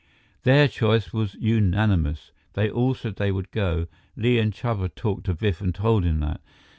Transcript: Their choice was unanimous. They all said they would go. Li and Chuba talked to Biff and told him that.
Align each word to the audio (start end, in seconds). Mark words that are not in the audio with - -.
Their 0.41 0.67
choice 0.67 1.13
was 1.13 1.35
unanimous. 1.35 2.31
They 2.53 2.71
all 2.71 2.95
said 2.95 3.17
they 3.17 3.31
would 3.31 3.51
go. 3.51 3.85
Li 4.15 4.39
and 4.39 4.51
Chuba 4.51 4.89
talked 4.95 5.25
to 5.27 5.35
Biff 5.35 5.61
and 5.61 5.75
told 5.75 6.05
him 6.05 6.21
that. 6.21 6.41